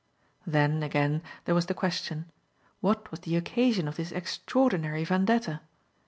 Then, 0.47 0.81
again, 0.81 1.21
there 1.45 1.53
was 1.53 1.67
the 1.67 1.75
question! 1.75 2.25
What 2.79 3.11
was 3.11 3.19
the 3.19 3.35
occasion 3.35 3.87
of 3.87 3.97
this 3.97 4.11
extraordinary 4.11 5.03
vendetta? 5.05 5.61